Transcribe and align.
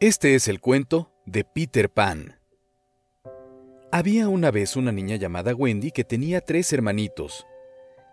Este 0.00 0.34
es 0.34 0.48
el 0.48 0.60
cuento 0.60 1.12
de 1.24 1.44
Peter 1.44 1.88
Pan. 1.88 2.36
Había 3.92 4.28
una 4.28 4.50
vez 4.50 4.74
una 4.74 4.90
niña 4.90 5.14
llamada 5.14 5.54
Wendy 5.54 5.92
que 5.92 6.02
tenía 6.02 6.40
tres 6.40 6.72
hermanitos, 6.72 7.46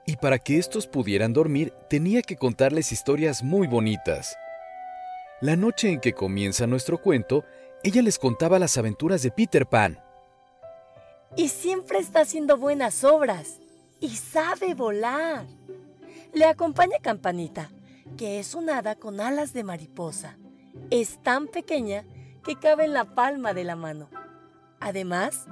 y 0.05 0.17
para 0.17 0.37
que 0.37 0.59
estos 0.59 0.85
pudieran 0.85 1.33
dormir 1.33 1.73
tenía 1.89 2.21
que 2.21 2.37
contarles 2.37 2.91
historias 2.91 3.41
muy 3.41 3.65
bonitas. 3.65 4.37
La 5.41 5.55
noche 5.55 5.89
en 5.89 5.99
que 5.99 6.13
comienza 6.13 6.67
nuestro 6.67 7.01
cuento, 7.01 7.45
ella 7.81 8.03
les 8.03 8.19
contaba 8.19 8.59
las 8.59 8.77
aventuras 8.77 9.23
de 9.23 9.31
Peter 9.31 9.65
Pan. 9.65 9.99
Y 11.35 11.49
siempre 11.49 11.97
está 11.97 12.21
haciendo 12.21 12.57
buenas 12.57 13.03
obras 13.03 13.59
y 13.99 14.09
sabe 14.17 14.75
volar. 14.75 15.47
Le 16.31 16.45
acompaña 16.45 16.99
Campanita, 17.01 17.71
que 18.17 18.39
es 18.39 18.53
un 18.53 18.69
hada 18.69 18.95
con 18.95 19.19
alas 19.19 19.51
de 19.51 19.63
mariposa. 19.63 20.37
Es 20.89 21.21
tan 21.23 21.47
pequeña 21.47 22.05
que 22.43 22.55
cabe 22.55 22.85
en 22.85 22.93
la 22.93 23.05
palma 23.15 23.53
de 23.53 23.63
la 23.63 23.75
mano. 23.75 24.09
Además, 24.79 25.45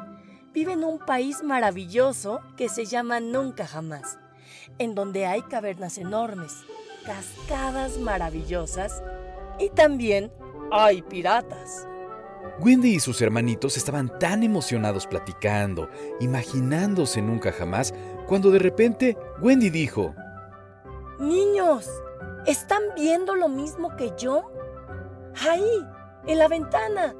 vive 0.53 0.73
en 0.73 0.83
un 0.83 0.99
país 0.99 1.43
maravilloso 1.43 2.39
que 2.57 2.69
se 2.69 2.85
llama 2.85 3.19
Nunca 3.19 3.67
Jamás, 3.67 4.17
en 4.77 4.95
donde 4.95 5.25
hay 5.25 5.41
cavernas 5.43 5.97
enormes, 5.97 6.55
cascadas 7.05 7.97
maravillosas 7.99 9.03
y 9.59 9.69
también 9.69 10.31
hay 10.71 11.01
piratas. 11.01 11.87
Wendy 12.59 12.95
y 12.95 12.99
sus 12.99 13.21
hermanitos 13.21 13.77
estaban 13.77 14.17
tan 14.19 14.43
emocionados 14.43 15.07
platicando, 15.07 15.89
imaginándose 16.19 17.21
nunca 17.21 17.51
jamás, 17.51 17.93
cuando 18.27 18.51
de 18.51 18.59
repente 18.59 19.17
Wendy 19.41 19.69
dijo, 19.69 20.13
Niños, 21.19 21.89
¿están 22.45 22.81
viendo 22.95 23.35
lo 23.35 23.47
mismo 23.47 23.95
que 23.95 24.11
yo? 24.17 24.51
Ahí, 25.47 25.85
en 26.27 26.39
la 26.39 26.47
ventana. 26.47 27.13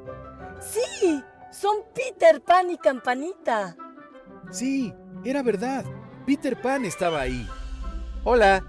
Sí, 0.60 1.22
son 1.50 1.76
Peter 1.94 2.40
Pan 2.42 2.70
y 2.70 2.78
Campanita. 2.78 3.76
Sí, 4.50 4.94
era 5.24 5.42
verdad. 5.42 5.84
Peter 6.26 6.60
Pan 6.60 6.84
estaba 6.84 7.20
ahí. 7.20 7.48
Hola, 8.24 8.64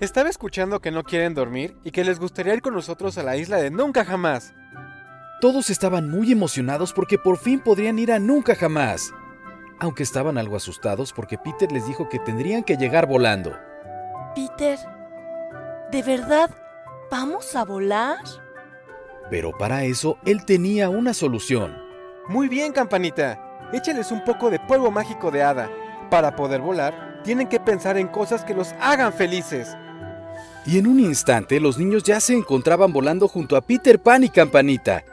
estaba 0.00 0.28
escuchando 0.28 0.80
que 0.80 0.90
no 0.90 1.04
quieren 1.04 1.34
dormir 1.34 1.76
y 1.84 1.90
que 1.90 2.04
les 2.04 2.18
gustaría 2.18 2.54
ir 2.54 2.62
con 2.62 2.74
nosotros 2.74 3.18
a 3.18 3.22
la 3.22 3.36
isla 3.36 3.58
de 3.58 3.70
Nunca 3.70 4.04
Jamás. 4.04 4.54
Todos 5.40 5.70
estaban 5.70 6.10
muy 6.10 6.32
emocionados 6.32 6.92
porque 6.92 7.18
por 7.18 7.36
fin 7.36 7.60
podrían 7.60 7.98
ir 7.98 8.12
a 8.12 8.18
Nunca 8.18 8.54
Jamás. 8.54 9.12
Aunque 9.78 10.02
estaban 10.02 10.38
algo 10.38 10.56
asustados 10.56 11.12
porque 11.12 11.36
Peter 11.38 11.70
les 11.70 11.86
dijo 11.86 12.08
que 12.08 12.18
tendrían 12.18 12.64
que 12.64 12.76
llegar 12.76 13.06
volando. 13.06 13.56
Peter, 14.34 14.78
¿de 15.90 16.02
verdad 16.02 16.50
vamos 17.10 17.54
a 17.54 17.64
volar? 17.64 18.18
Pero 19.34 19.50
para 19.50 19.82
eso 19.82 20.16
él 20.24 20.44
tenía 20.44 20.88
una 20.88 21.12
solución. 21.12 21.76
Muy 22.28 22.46
bien, 22.46 22.70
campanita. 22.70 23.68
Échales 23.72 24.12
un 24.12 24.22
poco 24.22 24.48
de 24.48 24.60
polvo 24.60 24.92
mágico 24.92 25.32
de 25.32 25.42
hada. 25.42 25.68
Para 26.08 26.36
poder 26.36 26.60
volar, 26.60 27.20
tienen 27.24 27.48
que 27.48 27.58
pensar 27.58 27.98
en 27.98 28.06
cosas 28.06 28.44
que 28.44 28.54
los 28.54 28.72
hagan 28.80 29.12
felices. 29.12 29.76
Y 30.64 30.78
en 30.78 30.86
un 30.86 31.00
instante 31.00 31.58
los 31.58 31.78
niños 31.78 32.04
ya 32.04 32.20
se 32.20 32.32
encontraban 32.32 32.92
volando 32.92 33.26
junto 33.26 33.56
a 33.56 33.60
Peter 33.60 33.98
Pan 33.98 34.22
y 34.22 34.28
Campanita. 34.28 35.04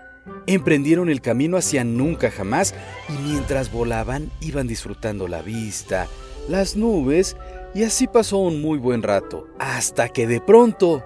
Emprendieron 0.45 1.09
el 1.09 1.19
camino 1.19 1.57
hacia 1.57 1.83
nunca 1.83 2.29
jamás 2.29 2.75
y 3.09 3.13
mientras 3.23 3.71
volaban 3.71 4.29
iban 4.39 4.67
disfrutando 4.67 5.27
la 5.27 5.41
vista, 5.41 6.05
las 6.47 6.75
nubes 6.75 7.35
y 7.73 7.85
así 7.85 8.05
pasó 8.05 8.37
un 8.37 8.61
muy 8.61 8.77
buen 8.77 9.01
rato, 9.01 9.47
hasta 9.57 10.09
que 10.09 10.27
de 10.27 10.41
pronto... 10.41 11.03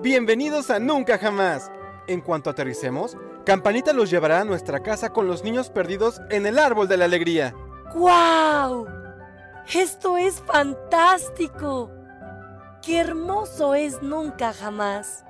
Bienvenidos 0.00 0.70
a 0.70 0.78
Nunca 0.78 1.18
Jamás. 1.18 1.72
En 2.08 2.22
cuanto 2.22 2.48
aterricemos, 2.48 3.18
Campanita 3.44 3.92
los 3.92 4.10
llevará 4.10 4.40
a 4.40 4.44
nuestra 4.44 4.80
casa 4.80 5.10
con 5.10 5.26
los 5.26 5.44
niños 5.44 5.68
perdidos 5.68 6.22
en 6.30 6.46
el 6.46 6.58
árbol 6.58 6.88
de 6.88 6.96
la 6.96 7.04
alegría. 7.04 7.54
¡Guau! 7.94 8.86
Esto 9.72 10.16
es 10.16 10.40
fantástico. 10.40 11.90
¡Qué 12.82 12.98
hermoso 12.98 13.74
es 13.74 14.02
nunca 14.02 14.54
jamás! 14.54 15.24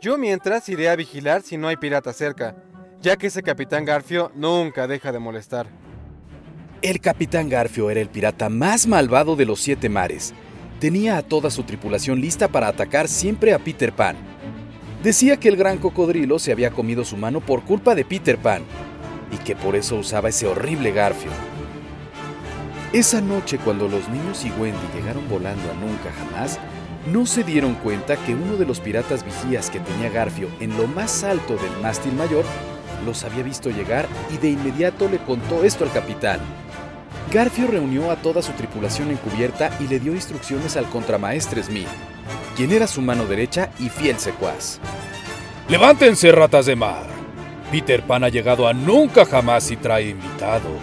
Yo 0.00 0.16
mientras 0.16 0.66
iré 0.70 0.88
a 0.88 0.96
vigilar 0.96 1.42
si 1.42 1.58
no 1.58 1.68
hay 1.68 1.76
pirata 1.76 2.14
cerca, 2.14 2.56
ya 3.02 3.16
que 3.16 3.26
ese 3.26 3.42
capitán 3.42 3.84
Garfio 3.84 4.32
nunca 4.34 4.86
deja 4.86 5.12
de 5.12 5.18
molestar. 5.18 5.66
El 6.80 7.00
capitán 7.00 7.50
Garfio 7.50 7.90
era 7.90 8.00
el 8.00 8.08
pirata 8.08 8.48
más 8.48 8.86
malvado 8.86 9.36
de 9.36 9.44
los 9.44 9.60
siete 9.60 9.90
mares. 9.90 10.32
Tenía 10.80 11.18
a 11.18 11.22
toda 11.22 11.50
su 11.50 11.62
tripulación 11.64 12.20
lista 12.20 12.48
para 12.48 12.68
atacar 12.68 13.08
siempre 13.08 13.52
a 13.52 13.58
Peter 13.58 13.92
Pan. 13.92 14.16
Decía 15.02 15.36
que 15.36 15.48
el 15.48 15.56
gran 15.56 15.78
cocodrilo 15.78 16.38
se 16.38 16.52
había 16.52 16.70
comido 16.70 17.04
su 17.04 17.16
mano 17.16 17.40
por 17.40 17.62
culpa 17.62 17.94
de 17.94 18.04
Peter 18.04 18.38
Pan 18.38 18.62
y 19.30 19.36
que 19.38 19.54
por 19.54 19.76
eso 19.76 19.96
usaba 19.96 20.30
ese 20.30 20.46
horrible 20.46 20.92
garfio. 20.92 21.30
Esa 22.92 23.20
noche 23.20 23.58
cuando 23.58 23.88
los 23.88 24.08
niños 24.08 24.44
y 24.44 24.50
Wendy 24.50 24.78
llegaron 24.94 25.28
volando 25.28 25.62
a 25.70 25.74
Nunca 25.74 26.10
Jamás, 26.18 26.58
no 27.12 27.24
se 27.26 27.44
dieron 27.44 27.74
cuenta 27.74 28.16
que 28.16 28.34
uno 28.34 28.56
de 28.56 28.66
los 28.66 28.80
piratas 28.80 29.24
vigías 29.24 29.70
que 29.70 29.78
tenía 29.78 30.10
Garfio 30.10 30.48
en 30.60 30.76
lo 30.76 30.88
más 30.88 31.22
alto 31.22 31.56
del 31.56 31.82
mástil 31.82 32.12
mayor 32.14 32.44
los 33.04 33.22
había 33.22 33.44
visto 33.44 33.70
llegar 33.70 34.08
y 34.34 34.38
de 34.38 34.50
inmediato 34.50 35.08
le 35.08 35.18
contó 35.18 35.62
esto 35.62 35.84
al 35.84 35.92
capitán. 35.92 36.40
Garfio 37.32 37.66
reunió 37.66 38.10
a 38.10 38.16
toda 38.16 38.40
su 38.40 38.52
tripulación 38.52 39.10
en 39.10 39.16
cubierta 39.16 39.70
y 39.80 39.88
le 39.88 39.98
dio 39.98 40.14
instrucciones 40.14 40.76
al 40.76 40.88
contramaestre 40.88 41.62
Smith, 41.62 41.88
quien 42.56 42.72
era 42.72 42.86
su 42.86 43.02
mano 43.02 43.26
derecha 43.26 43.70
y 43.78 43.88
fiel 43.88 44.18
secuaz. 44.18 44.80
Levántense, 45.68 46.30
ratas 46.30 46.66
de 46.66 46.76
mar. 46.76 47.06
Peter 47.70 48.02
Pan 48.02 48.22
ha 48.22 48.28
llegado 48.28 48.68
a 48.68 48.72
nunca 48.72 49.24
jamás 49.24 49.70
y 49.72 49.76
trae 49.76 50.10
invitados. 50.10 50.80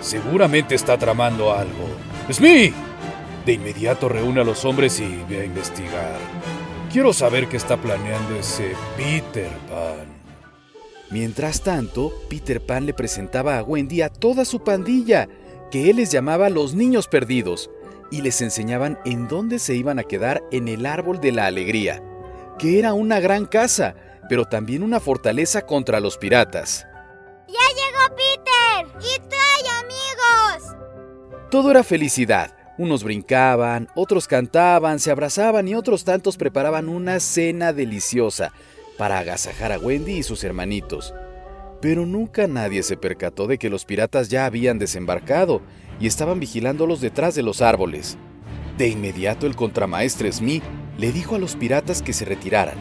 Seguramente 0.00 0.74
está 0.74 0.96
tramando 0.96 1.52
algo. 1.52 1.88
Smith, 2.32 2.72
de 3.44 3.52
inmediato 3.52 4.08
reúne 4.08 4.40
a 4.40 4.44
los 4.44 4.64
hombres 4.64 4.98
y 5.00 5.22
ve 5.28 5.42
a 5.42 5.44
investigar. 5.44 6.16
Quiero 6.90 7.12
saber 7.12 7.48
qué 7.48 7.58
está 7.58 7.76
planeando 7.76 8.36
ese 8.36 8.72
Peter 8.96 9.50
Pan. 9.68 10.06
Mientras 11.10 11.62
tanto, 11.62 12.12
Peter 12.28 12.60
Pan 12.64 12.86
le 12.86 12.94
presentaba 12.94 13.58
a 13.58 13.62
Wendy 13.62 14.00
a 14.02 14.08
toda 14.08 14.44
su 14.44 14.64
pandilla, 14.64 15.28
que 15.70 15.90
él 15.90 15.96
les 15.96 16.10
llamaba 16.10 16.48
los 16.48 16.74
niños 16.74 17.08
perdidos, 17.08 17.70
y 18.10 18.22
les 18.22 18.40
enseñaban 18.40 18.98
en 19.04 19.28
dónde 19.28 19.58
se 19.58 19.74
iban 19.74 19.98
a 19.98 20.04
quedar 20.04 20.42
en 20.52 20.68
el 20.68 20.86
árbol 20.86 21.20
de 21.20 21.32
la 21.32 21.46
alegría, 21.46 22.02
que 22.58 22.78
era 22.78 22.92
una 22.92 23.20
gran 23.20 23.46
casa, 23.46 23.96
pero 24.28 24.44
también 24.44 24.82
una 24.82 25.00
fortaleza 25.00 25.62
contra 25.62 26.00
los 26.00 26.16
piratas. 26.16 26.86
¡Ya 27.48 27.54
llegó 27.74 28.16
Peter! 28.16 28.86
¡Y 29.00 29.28
trae 29.28 29.80
amigos! 29.80 30.76
Todo 31.50 31.70
era 31.70 31.82
felicidad. 31.82 32.56
Unos 32.78 33.02
brincaban, 33.04 33.88
otros 33.94 34.28
cantaban, 34.28 34.98
se 34.98 35.10
abrazaban 35.10 35.66
y 35.66 35.74
otros 35.74 36.04
tantos 36.04 36.36
preparaban 36.36 36.90
una 36.90 37.20
cena 37.20 37.72
deliciosa 37.72 38.52
para 38.98 39.18
agasajar 39.18 39.72
a 39.72 39.78
Wendy 39.78 40.18
y 40.18 40.22
sus 40.22 40.44
hermanitos. 40.44 41.14
Pero 41.80 42.06
nunca 42.06 42.46
nadie 42.46 42.82
se 42.82 42.96
percató 42.96 43.46
de 43.46 43.58
que 43.58 43.70
los 43.70 43.84
piratas 43.84 44.28
ya 44.28 44.46
habían 44.46 44.78
desembarcado 44.78 45.60
y 46.00 46.06
estaban 46.06 46.40
vigilándolos 46.40 47.00
detrás 47.00 47.34
de 47.34 47.42
los 47.42 47.62
árboles. 47.62 48.16
De 48.78 48.88
inmediato 48.88 49.46
el 49.46 49.56
contramaestre 49.56 50.32
Smith 50.32 50.62
le 50.98 51.12
dijo 51.12 51.34
a 51.34 51.38
los 51.38 51.56
piratas 51.56 52.02
que 52.02 52.12
se 52.12 52.24
retiraran, 52.24 52.76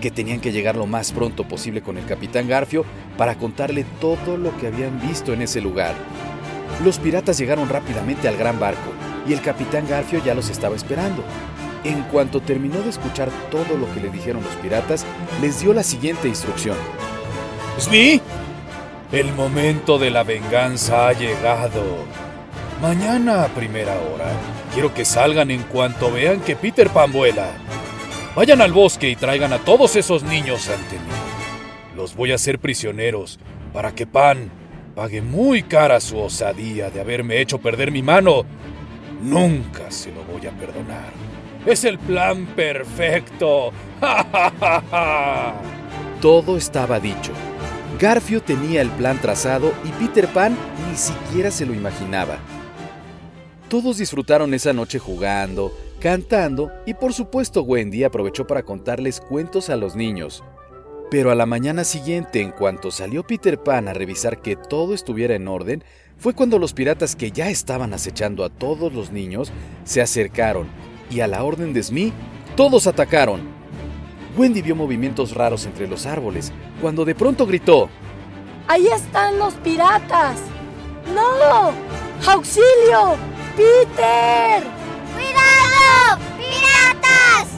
que 0.00 0.10
tenían 0.10 0.40
que 0.40 0.52
llegar 0.52 0.76
lo 0.76 0.86
más 0.86 1.12
pronto 1.12 1.46
posible 1.46 1.82
con 1.82 1.96
el 1.98 2.06
capitán 2.06 2.48
Garfio 2.48 2.84
para 3.16 3.36
contarle 3.36 3.84
todo 4.00 4.36
lo 4.36 4.56
que 4.58 4.68
habían 4.68 5.00
visto 5.00 5.32
en 5.32 5.42
ese 5.42 5.60
lugar. 5.60 5.94
Los 6.84 6.98
piratas 6.98 7.38
llegaron 7.38 7.68
rápidamente 7.68 8.28
al 8.28 8.36
gran 8.36 8.58
barco 8.58 8.92
y 9.26 9.32
el 9.32 9.40
capitán 9.40 9.86
Garfio 9.88 10.22
ya 10.24 10.34
los 10.34 10.50
estaba 10.50 10.74
esperando. 10.74 11.22
En 11.84 12.02
cuanto 12.04 12.40
terminó 12.40 12.80
de 12.82 12.90
escuchar 12.90 13.30
todo 13.50 13.76
lo 13.76 13.92
que 13.92 14.00
le 14.00 14.10
dijeron 14.10 14.42
los 14.42 14.54
piratas, 14.56 15.04
les 15.40 15.60
dio 15.60 15.72
la 15.72 15.82
siguiente 15.82 16.28
instrucción. 16.28 16.76
Smith, 17.78 18.22
el 19.12 19.32
momento 19.34 19.98
de 19.98 20.10
la 20.10 20.24
venganza 20.24 21.08
ha 21.08 21.12
llegado. 21.12 21.82
Mañana 22.80 23.44
a 23.44 23.48
primera 23.48 23.92
hora, 23.92 24.32
quiero 24.72 24.94
que 24.94 25.04
salgan 25.04 25.50
en 25.50 25.62
cuanto 25.64 26.10
vean 26.10 26.40
que 26.40 26.56
Peter 26.56 26.88
Pan 26.88 27.12
vuela. 27.12 27.50
Vayan 28.34 28.62
al 28.62 28.72
bosque 28.72 29.10
y 29.10 29.16
traigan 29.16 29.52
a 29.52 29.58
todos 29.58 29.96
esos 29.96 30.22
niños 30.22 30.70
ante 30.70 30.96
mí. 30.96 31.12
Los 31.94 32.16
voy 32.16 32.32
a 32.32 32.36
hacer 32.36 32.58
prisioneros 32.58 33.38
para 33.74 33.94
que 33.94 34.06
Pan 34.06 34.50
pague 34.94 35.20
muy 35.20 35.62
cara 35.62 36.00
su 36.00 36.18
osadía 36.18 36.90
de 36.90 37.02
haberme 37.02 37.38
hecho 37.40 37.58
perder 37.58 37.92
mi 37.92 38.02
mano. 38.02 38.46
Nunca 39.22 39.90
se 39.90 40.10
lo 40.10 40.24
voy 40.24 40.46
a 40.46 40.52
perdonar. 40.52 41.12
Es 41.66 41.84
el 41.84 41.98
plan 41.98 42.46
perfecto. 42.46 43.72
Todo 46.22 46.56
estaba 46.56 46.98
dicho. 46.98 47.32
Garfio 48.02 48.42
tenía 48.42 48.82
el 48.82 48.90
plan 48.90 49.20
trazado 49.20 49.72
y 49.84 49.92
Peter 49.92 50.26
Pan 50.26 50.58
ni 50.90 50.96
siquiera 50.96 51.52
se 51.52 51.64
lo 51.64 51.72
imaginaba. 51.72 52.40
Todos 53.68 53.98
disfrutaron 53.98 54.52
esa 54.54 54.72
noche 54.72 54.98
jugando, 54.98 55.72
cantando 56.00 56.72
y 56.84 56.94
por 56.94 57.12
supuesto 57.12 57.62
Wendy 57.62 58.02
aprovechó 58.02 58.44
para 58.44 58.64
contarles 58.64 59.20
cuentos 59.20 59.70
a 59.70 59.76
los 59.76 59.94
niños. 59.94 60.42
Pero 61.12 61.30
a 61.30 61.36
la 61.36 61.46
mañana 61.46 61.84
siguiente, 61.84 62.40
en 62.40 62.50
cuanto 62.50 62.90
salió 62.90 63.24
Peter 63.24 63.62
Pan 63.62 63.86
a 63.86 63.92
revisar 63.92 64.42
que 64.42 64.56
todo 64.56 64.94
estuviera 64.94 65.36
en 65.36 65.46
orden, 65.46 65.84
fue 66.18 66.34
cuando 66.34 66.58
los 66.58 66.72
piratas 66.72 67.14
que 67.14 67.30
ya 67.30 67.50
estaban 67.50 67.94
acechando 67.94 68.44
a 68.44 68.50
todos 68.50 68.92
los 68.92 69.12
niños 69.12 69.52
se 69.84 70.02
acercaron 70.02 70.66
y 71.08 71.20
a 71.20 71.28
la 71.28 71.44
orden 71.44 71.72
de 71.72 71.84
Smee, 71.84 72.12
todos 72.56 72.88
atacaron. 72.88 73.61
Wendy 74.36 74.62
vio 74.62 74.74
movimientos 74.74 75.34
raros 75.34 75.66
entre 75.66 75.86
los 75.86 76.06
árboles, 76.06 76.52
cuando 76.80 77.04
de 77.04 77.14
pronto 77.14 77.46
gritó, 77.46 77.90
¡Ahí 78.66 78.86
están 78.86 79.38
los 79.38 79.54
piratas! 79.54 80.38
¡No! 81.14 81.72
¡Auxilio! 82.30 83.16
¡Peter! 83.56 84.62
¡Cuidado! 85.12 86.18
¡Piratas! 86.38 87.48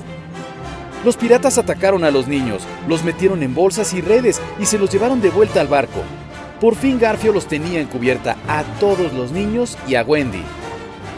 Los 1.05 1.17
piratas 1.17 1.59
atacaron 1.59 2.03
a 2.03 2.11
los 2.11 2.26
niños, 2.26 2.65
los 2.88 3.05
metieron 3.05 3.43
en 3.44 3.55
bolsas 3.55 3.94
y 3.94 4.00
redes 4.00 4.41
y 4.59 4.67
se 4.67 4.79
los 4.79 4.91
llevaron 4.91 5.20
de 5.20 5.31
vuelta 5.31 5.61
al 5.61 5.69
barco. 5.69 6.03
Por 6.61 6.75
fin 6.75 6.99
Garfio 6.99 7.32
los 7.32 7.47
tenía 7.47 7.81
en 7.81 7.87
cubierta 7.87 8.37
a 8.49 8.65
todos 8.81 9.12
los 9.12 9.31
niños 9.31 9.79
y 9.87 9.94
a 9.94 10.03
Wendy. 10.03 10.43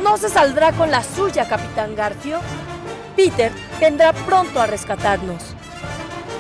No 0.03 0.19
se 0.19 0.29
saldrá 0.29 0.73
con 0.73 0.91
la 0.91 1.03
suya, 1.03 1.49
Capitán 1.49 1.95
Garfio. 1.95 2.41
Peter 3.17 3.53
vendrá 3.81 4.13
pronto 4.13 4.61
a 4.61 4.67
rescatarnos. 4.67 5.55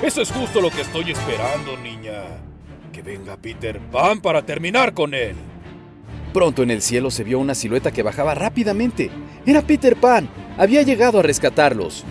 Eso 0.02 0.22
es 0.22 0.30
justo 0.30 0.60
lo 0.60 0.70
que 0.70 0.82
estoy 0.82 1.10
esperando, 1.10 1.76
niña. 1.78 2.22
Que 2.92 3.02
venga 3.02 3.36
Peter 3.36 3.80
Pan 3.80 4.20
para 4.20 4.44
terminar 4.44 4.94
con 4.94 5.14
él. 5.14 5.34
Pronto 6.32 6.62
en 6.62 6.70
el 6.70 6.82
cielo 6.82 7.10
se 7.10 7.24
vio 7.24 7.38
una 7.38 7.54
silueta 7.54 7.90
que 7.90 8.02
bajaba 8.02 8.34
rápidamente. 8.34 9.10
Era 9.46 9.62
Peter 9.62 9.96
Pan. 9.96 10.28
Había 10.58 10.82
llegado 10.82 11.20
a 11.20 11.22
rescatarlos. 11.22 12.04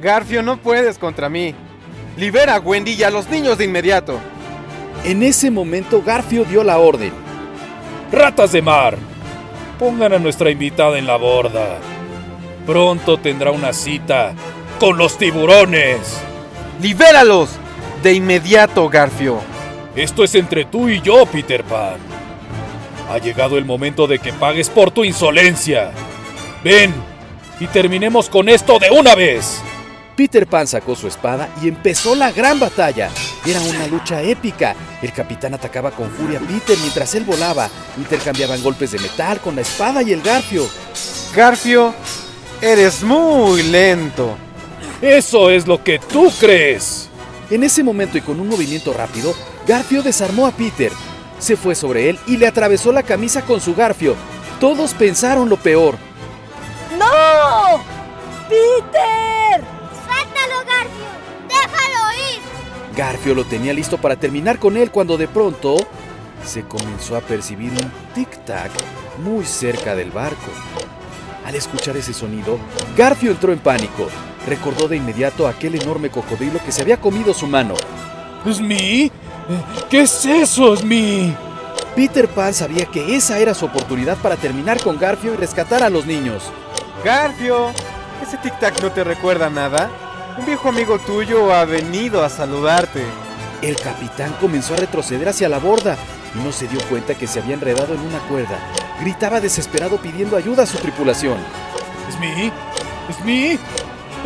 Garfio, 0.00 0.42
no 0.42 0.58
puedes 0.58 0.98
contra 0.98 1.28
mí. 1.28 1.54
Libera 2.16 2.56
a 2.56 2.60
Wendy 2.60 2.92
y 2.92 3.02
a 3.02 3.10
los 3.10 3.28
niños 3.28 3.58
de 3.58 3.64
inmediato. 3.64 4.18
En 5.04 5.22
ese 5.22 5.50
momento 5.50 6.02
Garfio 6.02 6.44
dio 6.44 6.62
la 6.64 6.78
orden. 6.78 7.12
¡Ratas 8.12 8.52
de 8.52 8.62
mar! 8.62 8.96
Pongan 9.78 10.12
a 10.12 10.18
nuestra 10.18 10.50
invitada 10.50 10.98
en 10.98 11.06
la 11.06 11.16
borda. 11.16 11.78
Pronto 12.66 13.18
tendrá 13.18 13.50
una 13.50 13.72
cita 13.72 14.34
con 14.78 14.98
los 14.98 15.18
tiburones. 15.18 15.98
¡Libéralos! 16.80 17.50
De 18.02 18.12
inmediato, 18.12 18.88
Garfio. 18.88 19.40
Esto 19.94 20.24
es 20.24 20.34
entre 20.34 20.64
tú 20.64 20.88
y 20.88 21.00
yo, 21.00 21.24
Peter 21.26 21.64
Pan. 21.64 21.96
Ha 23.10 23.18
llegado 23.18 23.56
el 23.56 23.64
momento 23.64 24.06
de 24.06 24.18
que 24.18 24.32
pagues 24.32 24.68
por 24.68 24.90
tu 24.90 25.04
insolencia. 25.04 25.92
Ven 26.62 26.94
y 27.60 27.66
terminemos 27.66 28.28
con 28.28 28.48
esto 28.48 28.78
de 28.78 28.90
una 28.90 29.14
vez. 29.14 29.62
Peter 30.16 30.46
Pan 30.46 30.66
sacó 30.66 30.96
su 30.96 31.06
espada 31.06 31.48
y 31.62 31.68
empezó 31.68 32.14
la 32.14 32.32
gran 32.32 32.58
batalla. 32.58 33.10
Era 33.44 33.60
una 33.60 33.86
lucha 33.86 34.22
épica. 34.22 34.74
El 35.02 35.12
capitán 35.12 35.54
atacaba 35.54 35.90
con 35.90 36.10
furia 36.10 36.38
a 36.38 36.42
Peter 36.42 36.76
mientras 36.78 37.14
él 37.14 37.24
volaba. 37.24 37.68
Intercambiaban 37.98 38.62
golpes 38.62 38.92
de 38.92 38.98
metal 38.98 39.40
con 39.40 39.56
la 39.56 39.62
espada 39.62 40.02
y 40.02 40.12
el 40.12 40.22
garfio. 40.22 40.66
Garfio, 41.34 41.94
eres 42.60 43.02
muy 43.02 43.62
lento. 43.62 44.36
Eso 45.06 45.50
es 45.50 45.68
lo 45.68 45.84
que 45.84 46.00
tú 46.00 46.32
crees. 46.40 47.08
En 47.48 47.62
ese 47.62 47.84
momento 47.84 48.18
y 48.18 48.22
con 48.22 48.40
un 48.40 48.48
movimiento 48.48 48.92
rápido, 48.92 49.34
Garfio 49.64 50.02
desarmó 50.02 50.48
a 50.48 50.50
Peter. 50.50 50.90
Se 51.38 51.56
fue 51.56 51.76
sobre 51.76 52.10
él 52.10 52.18
y 52.26 52.36
le 52.36 52.48
atravesó 52.48 52.90
la 52.90 53.04
camisa 53.04 53.42
con 53.42 53.60
su 53.60 53.76
garfio. 53.76 54.16
Todos 54.58 54.94
pensaron 54.94 55.48
lo 55.48 55.58
peor. 55.58 55.94
¡No! 56.98 57.84
¡Peter! 58.48 59.62
¡Suéltalo, 60.04 60.64
Garfio! 60.66 61.06
¡Déjalo 61.46 62.12
ir! 62.32 62.96
Garfio 62.96 63.34
lo 63.36 63.44
tenía 63.44 63.72
listo 63.72 63.98
para 63.98 64.16
terminar 64.16 64.58
con 64.58 64.76
él 64.76 64.90
cuando 64.90 65.16
de 65.16 65.28
pronto 65.28 65.76
se 66.44 66.64
comenzó 66.64 67.16
a 67.16 67.20
percibir 67.20 67.70
un 67.70 67.92
tic-tac 68.12 68.72
muy 69.22 69.44
cerca 69.44 69.94
del 69.94 70.10
barco. 70.10 70.50
Al 71.44 71.54
escuchar 71.54 71.96
ese 71.96 72.12
sonido, 72.12 72.58
Garfio 72.96 73.30
entró 73.30 73.52
en 73.52 73.60
pánico. 73.60 74.08
Recordó 74.46 74.88
de 74.88 74.96
inmediato 74.96 75.48
aquel 75.48 75.74
enorme 75.74 76.10
cocodrilo 76.10 76.60
que 76.64 76.72
se 76.72 76.82
había 76.82 77.00
comido 77.00 77.34
su 77.34 77.46
mano. 77.46 77.74
¿Smee? 78.50 79.10
¿Qué 79.90 80.02
es 80.02 80.24
eso, 80.24 80.76
Smee? 80.76 81.36
Peter 81.96 82.28
Pan 82.28 82.52
sabía 82.52 82.84
que 82.86 83.16
esa 83.16 83.38
era 83.38 83.54
su 83.54 83.64
oportunidad 83.64 84.18
para 84.18 84.36
terminar 84.36 84.80
con 84.82 84.98
Garfio 84.98 85.32
y 85.32 85.36
rescatar 85.36 85.82
a 85.82 85.90
los 85.90 86.06
niños. 86.06 86.44
Garfio, 87.04 87.70
¿ese 88.22 88.38
tic-tac 88.38 88.80
no 88.82 88.92
te 88.92 89.02
recuerda 89.02 89.48
nada? 89.48 89.90
Un 90.38 90.44
viejo 90.44 90.68
amigo 90.68 90.98
tuyo 90.98 91.54
ha 91.54 91.64
venido 91.64 92.22
a 92.22 92.28
saludarte. 92.28 93.02
El 93.62 93.76
capitán 93.76 94.36
comenzó 94.40 94.74
a 94.74 94.78
retroceder 94.78 95.28
hacia 95.28 95.48
la 95.48 95.58
borda 95.58 95.96
y 96.34 96.44
no 96.44 96.52
se 96.52 96.68
dio 96.68 96.78
cuenta 96.90 97.14
que 97.14 97.26
se 97.26 97.40
había 97.40 97.54
enredado 97.54 97.94
en 97.94 98.00
una 98.00 98.18
cuerda. 98.28 98.58
Gritaba 99.00 99.40
desesperado 99.40 99.96
pidiendo 99.96 100.36
ayuda 100.36 100.64
a 100.64 100.66
su 100.66 100.76
tripulación. 100.76 101.38
¿Smee? 102.14 102.52
¿Smee? 103.20 103.58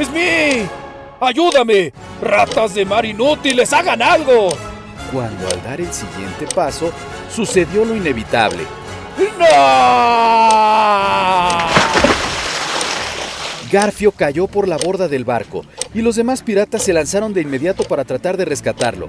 ¡Smee! 0.05 0.69
¡Ayúdame! 1.21 1.93
¡Ratas 2.23 2.75
de 2.75 2.85
mar 2.85 3.05
inútiles, 3.05 3.73
hagan 3.73 4.01
algo! 4.01 4.49
Cuando 5.13 5.49
al 5.49 5.63
dar 5.63 5.81
el 5.81 5.93
siguiente 5.93 6.47
paso, 6.55 6.93
sucedió 7.31 7.85
lo 7.85 7.95
inevitable. 7.95 8.63
¡No! 9.39 9.47
Garfio 13.71 14.11
cayó 14.13 14.49
por 14.49 14.67
la 14.67 14.77
borda 14.77 15.07
del 15.07 15.25
barco 15.25 15.65
y 15.95 16.03
los 16.03 16.17
demás 16.17 16.43
piratas 16.43 16.83
se 16.83 16.93
lanzaron 16.93 17.33
de 17.33 17.43
inmediato 17.43 17.85
para 17.85 18.05
tratar 18.05 18.37
de 18.37 18.45
rescatarlo, 18.45 19.09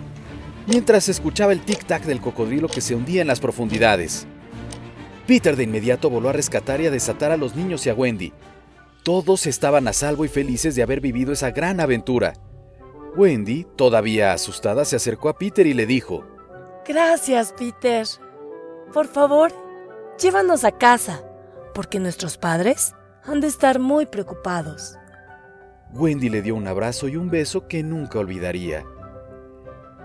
mientras 0.67 1.09
escuchaba 1.09 1.51
el 1.51 1.65
tic-tac 1.65 2.03
del 2.03 2.21
cocodrilo 2.21 2.67
que 2.67 2.81
se 2.81 2.93
hundía 2.93 3.21
en 3.21 3.27
las 3.27 3.39
profundidades. 3.39 4.27
Peter 5.25 5.55
de 5.55 5.63
inmediato 5.63 6.09
voló 6.09 6.29
a 6.29 6.33
rescatar 6.33 6.81
y 6.81 6.87
a 6.87 6.91
desatar 6.91 7.31
a 7.31 7.37
los 7.37 7.55
niños 7.55 7.85
y 7.85 7.89
a 7.89 7.93
Wendy. 7.93 8.33
Todos 9.03 9.47
estaban 9.47 9.87
a 9.87 9.93
salvo 9.93 10.25
y 10.25 10.27
felices 10.27 10.75
de 10.75 10.83
haber 10.83 11.01
vivido 11.01 11.33
esa 11.33 11.49
gran 11.49 11.79
aventura. 11.79 12.33
Wendy, 13.15 13.65
todavía 13.75 14.31
asustada, 14.31 14.85
se 14.85 14.95
acercó 14.95 15.29
a 15.29 15.37
Peter 15.39 15.65
y 15.65 15.73
le 15.73 15.87
dijo, 15.87 16.23
Gracias, 16.87 17.51
Peter. 17.57 18.05
Por 18.93 19.07
favor, 19.07 19.51
llévanos 20.21 20.63
a 20.63 20.71
casa, 20.71 21.23
porque 21.73 21.99
nuestros 21.99 22.37
padres 22.37 22.93
han 23.23 23.41
de 23.41 23.47
estar 23.47 23.79
muy 23.79 24.05
preocupados. 24.05 24.97
Wendy 25.93 26.29
le 26.29 26.43
dio 26.43 26.53
un 26.53 26.67
abrazo 26.67 27.07
y 27.07 27.15
un 27.15 27.31
beso 27.31 27.67
que 27.67 27.81
nunca 27.81 28.19
olvidaría. 28.19 28.85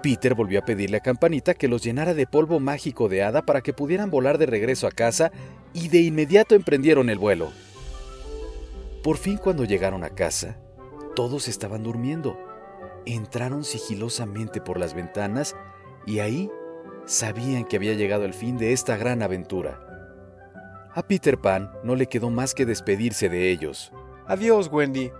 Peter 0.02 0.34
volvió 0.34 0.60
a 0.60 0.64
pedirle 0.64 0.97
a 0.97 1.00
Campanita 1.00 1.52
que 1.52 1.68
los 1.68 1.82
llenara 1.82 2.14
de 2.14 2.26
polvo 2.26 2.61
mágico 2.61 3.11
de 3.11 3.23
hada 3.23 3.42
para 3.42 3.61
que 3.61 3.75
pudieran 3.75 4.11
volar 4.11 4.38
de 4.38 4.47
regreso 4.47 4.87
a 4.87 4.90
casa 4.90 5.32
y 5.75 5.88
de 5.88 6.00
inmediato 6.00 6.54
emprendieron 6.54 7.11
el 7.11 7.18
vuelo. 7.18 7.52
Por 9.06 9.18
fin 9.18 9.38
cuando 9.38 9.62
llegaron 9.62 10.02
a 10.02 10.10
casa, 10.10 10.58
todos 11.14 11.46
estaban 11.46 11.84
durmiendo. 11.84 12.36
Entraron 13.04 13.62
sigilosamente 13.62 14.60
por 14.60 14.80
las 14.80 14.94
ventanas 14.94 15.54
y 16.06 16.18
ahí 16.18 16.50
sabían 17.04 17.66
que 17.66 17.76
había 17.76 17.94
llegado 17.94 18.25
el 18.25 18.34
fin 18.34 18.58
de 18.58 18.72
esta 18.72 18.96
gran 18.96 19.22
aventura. 19.22 19.78
A 20.92 21.06
Peter 21.06 21.38
Pan 21.38 21.70
no 21.84 21.94
le 21.94 22.08
quedó 22.08 22.30
más 22.30 22.52
que 22.52 22.66
despedirse 22.66 23.28
de 23.28 23.48
ellos. 23.52 23.92
Adiós, 24.26 24.68
Wendy. 24.72 25.12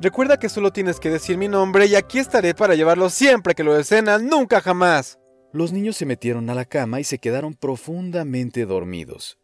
Recuerda 0.00 0.38
que 0.38 0.48
solo 0.48 0.72
tienes 0.72 1.00
que 1.00 1.10
decir 1.10 1.36
mi 1.36 1.48
nombre 1.48 1.86
y 1.86 1.96
aquí 1.96 2.20
estaré 2.20 2.54
para 2.54 2.76
llevarlo 2.76 3.10
siempre 3.10 3.56
que 3.56 3.64
lo 3.64 3.74
deseen, 3.74 4.06
nunca 4.30 4.60
jamás. 4.60 5.18
Los 5.52 5.72
niños 5.72 5.96
se 5.96 6.06
metieron 6.06 6.48
a 6.50 6.54
la 6.54 6.66
cama 6.66 7.00
y 7.00 7.04
se 7.04 7.18
quedaron 7.18 7.54
profundamente 7.54 8.64
dormidos. 8.64 9.40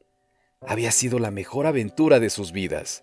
Había 0.60 0.92
sido 0.92 1.18
la 1.18 1.32
mejor 1.32 1.66
aventura 1.66 2.20
de 2.20 2.30
sus 2.30 2.52
vidas. 2.52 3.02